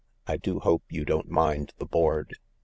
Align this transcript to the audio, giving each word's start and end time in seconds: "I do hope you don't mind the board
"I 0.25 0.37
do 0.37 0.59
hope 0.59 0.81
you 0.89 1.05
don't 1.05 1.29
mind 1.29 1.73
the 1.77 1.85
board 1.85 2.35